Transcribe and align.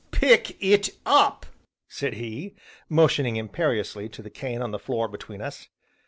"Pick 0.09 0.57
it 0.59 0.89
up!" 1.05 1.45
said 1.87 2.15
he, 2.15 2.55
motioning 2.89 3.35
imperiously 3.35 4.09
to 4.09 4.23
the 4.23 4.31
cane 4.31 4.63
on 4.63 4.71
the 4.71 4.79
floor 4.79 5.07
between 5.07 5.43
us. 5.43 5.69